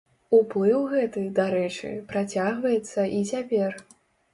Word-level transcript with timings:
Уплыў 0.37 0.87
гэты, 0.93 1.21
дарэчы, 1.41 1.95
працягваецца 2.11 3.01
і 3.21 3.25
цяпер. 3.35 3.83